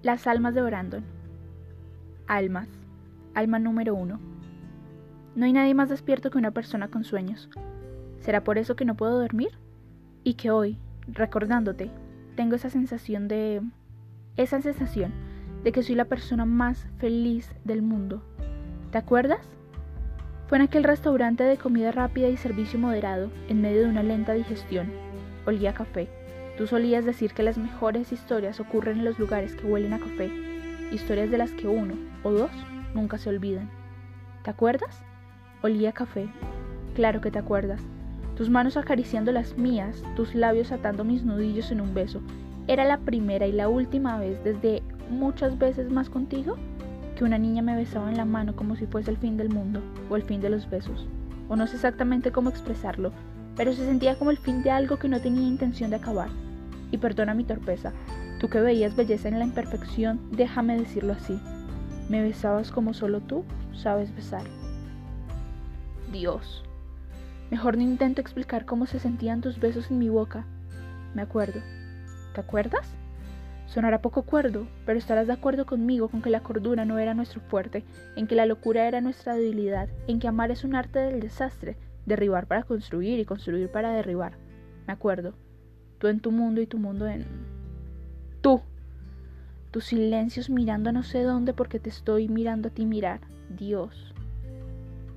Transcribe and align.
Las 0.00 0.28
almas 0.28 0.54
de 0.54 0.62
Brandon. 0.62 1.02
Almas. 2.28 2.68
Alma 3.34 3.58
número 3.58 3.96
uno. 3.96 4.20
No 5.34 5.44
hay 5.44 5.52
nadie 5.52 5.74
más 5.74 5.88
despierto 5.88 6.30
que 6.30 6.38
una 6.38 6.52
persona 6.52 6.86
con 6.86 7.02
sueños. 7.02 7.50
¿Será 8.20 8.44
por 8.44 8.58
eso 8.58 8.76
que 8.76 8.84
no 8.84 8.94
puedo 8.94 9.18
dormir? 9.18 9.58
Y 10.22 10.34
que 10.34 10.52
hoy, 10.52 10.78
recordándote, 11.08 11.90
tengo 12.36 12.54
esa 12.54 12.70
sensación 12.70 13.26
de... 13.26 13.60
esa 14.36 14.60
sensación 14.62 15.12
de 15.64 15.72
que 15.72 15.82
soy 15.82 15.96
la 15.96 16.04
persona 16.04 16.44
más 16.44 16.86
feliz 16.98 17.52
del 17.64 17.82
mundo. 17.82 18.22
¿Te 18.92 18.98
acuerdas? 18.98 19.48
Fue 20.46 20.58
en 20.58 20.62
aquel 20.62 20.84
restaurante 20.84 21.42
de 21.42 21.56
comida 21.56 21.90
rápida 21.90 22.28
y 22.28 22.36
servicio 22.36 22.78
moderado, 22.78 23.32
en 23.48 23.60
medio 23.60 23.80
de 23.80 23.88
una 23.88 24.04
lenta 24.04 24.32
digestión. 24.32 24.92
Olía 25.44 25.74
café. 25.74 26.08
Tú 26.58 26.66
solías 26.66 27.04
decir 27.04 27.34
que 27.34 27.44
las 27.44 27.56
mejores 27.56 28.10
historias 28.10 28.58
ocurren 28.58 28.98
en 28.98 29.04
los 29.04 29.16
lugares 29.16 29.54
que 29.54 29.64
huelen 29.64 29.92
a 29.92 30.00
café, 30.00 30.28
historias 30.90 31.30
de 31.30 31.38
las 31.38 31.52
que 31.52 31.68
uno 31.68 31.94
o 32.24 32.32
dos 32.32 32.50
nunca 32.96 33.16
se 33.16 33.28
olvidan. 33.28 33.70
¿Te 34.42 34.50
acuerdas? 34.50 35.04
Olía 35.62 35.92
café. 35.92 36.28
Claro 36.96 37.20
que 37.20 37.30
te 37.30 37.38
acuerdas. 37.38 37.80
Tus 38.36 38.50
manos 38.50 38.76
acariciando 38.76 39.30
las 39.30 39.56
mías, 39.56 40.02
tus 40.16 40.34
labios 40.34 40.72
atando 40.72 41.04
mis 41.04 41.22
nudillos 41.22 41.70
en 41.70 41.80
un 41.80 41.94
beso. 41.94 42.20
Era 42.66 42.84
la 42.84 42.98
primera 42.98 43.46
y 43.46 43.52
la 43.52 43.68
última 43.68 44.18
vez 44.18 44.42
desde 44.42 44.82
muchas 45.10 45.60
veces 45.60 45.92
más 45.92 46.10
contigo 46.10 46.56
que 47.16 47.22
una 47.22 47.38
niña 47.38 47.62
me 47.62 47.76
besaba 47.76 48.10
en 48.10 48.16
la 48.16 48.24
mano 48.24 48.56
como 48.56 48.74
si 48.74 48.86
fuese 48.86 49.12
el 49.12 49.18
fin 49.18 49.36
del 49.36 49.48
mundo 49.48 49.80
o 50.10 50.16
el 50.16 50.24
fin 50.24 50.40
de 50.40 50.50
los 50.50 50.68
besos. 50.68 51.06
O 51.48 51.54
no 51.54 51.68
sé 51.68 51.76
exactamente 51.76 52.32
cómo 52.32 52.50
expresarlo, 52.50 53.12
pero 53.56 53.72
se 53.72 53.86
sentía 53.86 54.18
como 54.18 54.32
el 54.32 54.38
fin 54.38 54.64
de 54.64 54.72
algo 54.72 54.96
que 54.98 55.08
no 55.08 55.20
tenía 55.20 55.46
intención 55.46 55.90
de 55.90 55.96
acabar. 55.96 56.30
Y 56.90 56.98
perdona 56.98 57.34
mi 57.34 57.44
torpeza, 57.44 57.92
tú 58.40 58.48
que 58.48 58.60
veías 58.60 58.96
belleza 58.96 59.28
en 59.28 59.38
la 59.38 59.44
imperfección, 59.44 60.20
déjame 60.30 60.78
decirlo 60.78 61.12
así. 61.12 61.38
Me 62.08 62.22
besabas 62.22 62.70
como 62.70 62.94
solo 62.94 63.20
tú 63.20 63.44
sabes 63.74 64.14
besar. 64.14 64.42
Dios. 66.12 66.64
Mejor 67.50 67.76
no 67.76 67.82
intento 67.82 68.20
explicar 68.20 68.64
cómo 68.64 68.86
se 68.86 68.98
sentían 68.98 69.40
tus 69.40 69.58
besos 69.58 69.90
en 69.90 69.98
mi 69.98 70.08
boca. 70.08 70.44
Me 71.14 71.22
acuerdo. 71.22 71.60
¿Te 72.34 72.40
acuerdas? 72.40 72.94
Sonará 73.66 74.00
poco 74.00 74.22
cuerdo, 74.22 74.66
pero 74.86 74.98
estarás 74.98 75.26
de 75.26 75.34
acuerdo 75.34 75.66
conmigo 75.66 76.08
con 76.08 76.22
que 76.22 76.30
la 76.30 76.42
cordura 76.42 76.86
no 76.86 76.98
era 76.98 77.12
nuestro 77.12 77.40
fuerte, 77.42 77.84
en 78.16 78.26
que 78.26 78.34
la 78.34 78.46
locura 78.46 78.88
era 78.88 79.02
nuestra 79.02 79.34
debilidad, 79.34 79.88
en 80.06 80.20
que 80.20 80.28
amar 80.28 80.50
es 80.50 80.64
un 80.64 80.74
arte 80.74 80.98
del 80.98 81.20
desastre, 81.20 81.76
derribar 82.06 82.46
para 82.46 82.62
construir 82.62 83.18
y 83.20 83.26
construir 83.26 83.70
para 83.70 83.92
derribar. 83.92 84.38
Me 84.86 84.94
acuerdo. 84.94 85.34
Tú 85.98 86.06
en 86.06 86.20
tu 86.20 86.30
mundo 86.30 86.60
y 86.60 86.66
tu 86.66 86.78
mundo 86.78 87.06
en... 87.06 87.26
Tú. 88.40 88.62
Tus 89.70 89.84
silencios 89.84 90.48
mirando 90.48 90.90
a 90.90 90.92
no 90.92 91.02
sé 91.02 91.22
dónde 91.22 91.52
porque 91.52 91.80
te 91.80 91.90
estoy 91.90 92.28
mirando 92.28 92.68
a 92.68 92.70
ti 92.70 92.86
mirar. 92.86 93.20
Dios. 93.50 94.14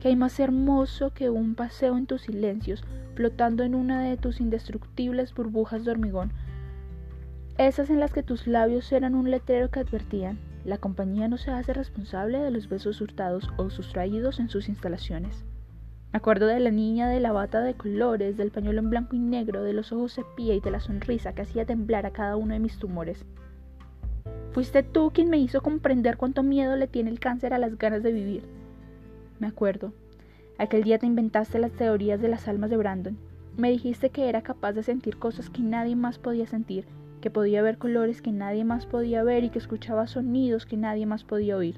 ¿Qué 0.00 0.08
hay 0.08 0.16
más 0.16 0.40
hermoso 0.40 1.12
que 1.12 1.28
un 1.28 1.54
paseo 1.54 1.98
en 1.98 2.06
tus 2.06 2.22
silencios, 2.22 2.82
flotando 3.14 3.62
en 3.64 3.74
una 3.74 4.02
de 4.02 4.16
tus 4.16 4.40
indestructibles 4.40 5.34
burbujas 5.34 5.84
de 5.84 5.90
hormigón, 5.90 6.32
esas 7.58 7.90
en 7.90 8.00
las 8.00 8.14
que 8.14 8.22
tus 8.22 8.46
labios 8.46 8.90
eran 8.90 9.14
un 9.14 9.30
letrero 9.30 9.70
que 9.70 9.80
advertían, 9.80 10.38
la 10.64 10.78
compañía 10.78 11.28
no 11.28 11.36
se 11.36 11.50
hace 11.50 11.74
responsable 11.74 12.38
de 12.38 12.50
los 12.50 12.70
besos 12.70 13.02
hurtados 13.02 13.50
o 13.58 13.68
sustraídos 13.68 14.40
en 14.40 14.48
sus 14.48 14.70
instalaciones. 14.70 15.44
Me 16.12 16.16
acuerdo 16.16 16.46
de 16.46 16.60
la 16.60 16.70
niña 16.70 17.08
de 17.08 17.20
la 17.20 17.32
bata 17.32 17.60
de 17.60 17.74
colores, 17.74 18.36
del 18.36 18.50
pañuelo 18.50 18.80
en 18.80 18.90
blanco 18.90 19.16
y 19.16 19.18
negro, 19.18 19.62
de 19.62 19.72
los 19.72 19.92
ojos 19.92 20.12
sepia 20.12 20.54
y 20.54 20.60
de 20.60 20.70
la 20.70 20.80
sonrisa 20.80 21.34
que 21.34 21.42
hacía 21.42 21.64
temblar 21.64 22.06
a 22.06 22.10
cada 22.10 22.36
uno 22.36 22.54
de 22.54 22.60
mis 22.60 22.78
tumores. 22.78 23.24
Fuiste 24.52 24.82
tú 24.82 25.12
quien 25.14 25.30
me 25.30 25.38
hizo 25.38 25.62
comprender 25.62 26.16
cuánto 26.16 26.42
miedo 26.42 26.76
le 26.76 26.88
tiene 26.88 27.10
el 27.10 27.20
cáncer 27.20 27.54
a 27.54 27.58
las 27.58 27.78
ganas 27.78 28.02
de 28.02 28.12
vivir. 28.12 28.44
Me 29.38 29.46
acuerdo. 29.46 29.92
Aquel 30.58 30.82
día 30.82 30.98
te 30.98 31.06
inventaste 31.06 31.58
las 31.58 31.72
teorías 31.72 32.20
de 32.20 32.28
las 32.28 32.48
almas 32.48 32.70
de 32.70 32.76
Brandon. 32.76 33.16
Me 33.56 33.70
dijiste 33.70 34.10
que 34.10 34.28
era 34.28 34.42
capaz 34.42 34.72
de 34.72 34.82
sentir 34.82 35.16
cosas 35.16 35.48
que 35.48 35.62
nadie 35.62 35.96
más 35.96 36.18
podía 36.18 36.46
sentir 36.46 36.86
que 37.20 37.30
podía 37.30 37.62
ver 37.62 37.78
colores 37.78 38.22
que 38.22 38.32
nadie 38.32 38.64
más 38.64 38.86
podía 38.86 39.22
ver 39.22 39.44
y 39.44 39.50
que 39.50 39.58
escuchaba 39.58 40.06
sonidos 40.06 40.66
que 40.66 40.76
nadie 40.76 41.06
más 41.06 41.24
podía 41.24 41.56
oír. 41.56 41.76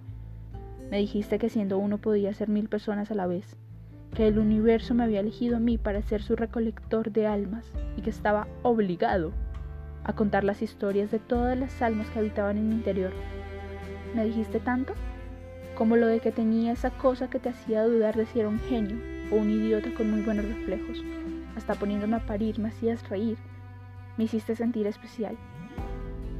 Me 0.90 0.98
dijiste 0.98 1.38
que 1.38 1.48
siendo 1.48 1.78
uno 1.78 1.98
podía 1.98 2.32
ser 2.34 2.48
mil 2.48 2.68
personas 2.68 3.10
a 3.10 3.14
la 3.14 3.26
vez, 3.26 3.56
que 4.14 4.28
el 4.28 4.38
universo 4.38 4.94
me 4.94 5.04
había 5.04 5.20
elegido 5.20 5.56
a 5.56 5.60
mí 5.60 5.78
para 5.78 6.02
ser 6.02 6.22
su 6.22 6.36
recolector 6.36 7.10
de 7.12 7.26
almas 7.26 7.64
y 7.96 8.02
que 8.02 8.10
estaba 8.10 8.46
obligado 8.62 9.32
a 10.04 10.12
contar 10.12 10.44
las 10.44 10.62
historias 10.62 11.10
de 11.10 11.18
todas 11.18 11.56
las 11.58 11.80
almas 11.80 12.08
que 12.10 12.18
habitaban 12.18 12.58
en 12.58 12.68
mi 12.68 12.74
interior. 12.74 13.12
¿Me 14.14 14.24
dijiste 14.24 14.60
tanto? 14.60 14.94
Como 15.76 15.96
lo 15.96 16.06
de 16.06 16.20
que 16.20 16.32
tenía 16.32 16.72
esa 16.72 16.90
cosa 16.90 17.30
que 17.30 17.38
te 17.38 17.48
hacía 17.48 17.84
dudar 17.84 18.16
de 18.16 18.26
si 18.26 18.40
era 18.40 18.48
un 18.48 18.60
genio 18.60 18.98
o 19.30 19.36
un 19.36 19.48
idiota 19.48 19.94
con 19.94 20.10
muy 20.10 20.20
buenos 20.20 20.44
reflejos. 20.44 21.02
Hasta 21.56 21.74
poniéndome 21.74 22.16
a 22.16 22.26
parir 22.26 22.58
me 22.58 22.68
hacías 22.68 23.08
reír 23.08 23.38
me 24.16 24.24
hiciste 24.24 24.54
sentir 24.54 24.86
especial. 24.86 25.36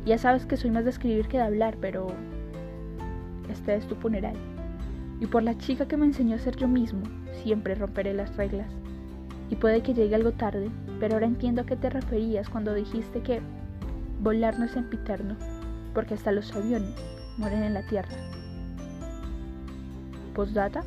Ya 0.05 0.19
sabes 0.19 0.47
que 0.47 0.57
soy 0.57 0.71
más 0.71 0.85
de 0.85 0.91
escribir 0.91 1.29
que 1.29 1.39
de 1.39 1.45
hablar, 1.45 1.77
pero 1.81 2.09
este 3.51 3.75
es 3.77 3.87
tu 3.87 3.95
funeral. 3.95 4.37
Y 5.23 5.27
por 5.29 5.45
la 5.45 5.57
chica 5.57 5.87
que 5.87 5.97
me 5.97 6.05
enseñó 6.05 6.35
a 6.35 6.41
ser 6.41 6.57
yo 6.57 6.67
mismo, 6.67 7.05
siempre 7.45 7.77
romperé 7.77 8.13
las 8.13 8.37
reglas. 8.37 8.67
Y 9.51 9.55
puede 9.55 9.81
que 9.81 9.95
llegue 9.95 10.17
algo 10.17 10.33
tarde, 10.33 10.69
pero 10.99 11.15
ahora 11.15 11.27
entiendo 11.27 11.63
a 11.63 11.65
qué 11.65 11.77
te 11.77 11.91
referías 11.91 12.49
cuando 12.49 12.75
dijiste 12.75 13.21
que 13.21 13.41
volar 14.19 14.59
no 14.59 14.65
es 14.65 14.73
sempiterno, 14.73 15.37
porque 15.95 16.15
hasta 16.15 16.33
los 16.33 16.53
aviones 16.57 16.91
mueren 17.39 17.63
en 17.63 17.73
la 17.73 17.87
tierra. 17.87 18.11
Postdata. 20.35 20.83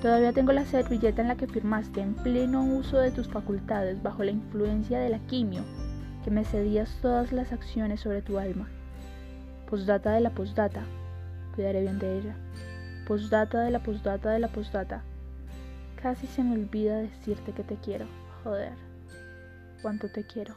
Todavía 0.00 0.32
tengo 0.32 0.52
la 0.52 0.64
servilleta 0.64 1.22
en 1.22 1.28
la 1.28 1.36
que 1.36 1.48
firmaste 1.48 2.00
en 2.00 2.14
pleno 2.14 2.62
uso 2.62 2.98
de 2.98 3.10
tus 3.10 3.26
facultades 3.26 4.00
bajo 4.04 4.22
la 4.22 4.30
influencia 4.30 5.00
de 5.00 5.08
la 5.08 5.18
que 5.26 6.30
me 6.30 6.44
cedías 6.44 6.96
todas 7.02 7.32
las 7.32 7.52
acciones 7.52 8.02
sobre 8.02 8.22
tu 8.22 8.38
alma. 8.38 8.68
Postdata 9.68 10.12
de 10.12 10.20
la 10.20 10.30
postdata, 10.30 10.82
cuidaré 11.56 11.80
bien 11.80 11.98
de 11.98 12.18
ella. 12.18 12.36
Postdata 13.12 13.60
de 13.60 13.70
la 13.70 13.80
postdata 13.80 14.30
de 14.30 14.38
la 14.38 14.48
postdata. 14.48 15.02
Casi 16.02 16.26
se 16.26 16.42
me 16.42 16.54
olvida 16.54 16.96
decirte 16.96 17.52
que 17.52 17.62
te 17.62 17.76
quiero. 17.76 18.06
Joder, 18.42 18.72
cuánto 19.82 20.08
te 20.08 20.24
quiero. 20.24 20.54